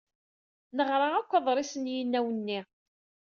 Neɣra 0.75 1.07
akk 1.19 1.31
aḍris 1.37 1.73
n 1.77 1.85
yinaw-nni. 1.93 2.59